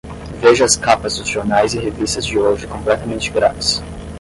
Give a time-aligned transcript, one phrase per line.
[0.41, 3.83] Veja as capas dos jornais e revistas de hoje completamente grátis.